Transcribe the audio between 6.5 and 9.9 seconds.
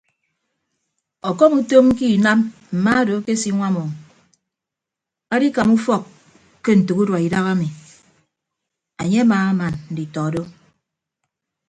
ke ntәk urua idaha ami anye amaaman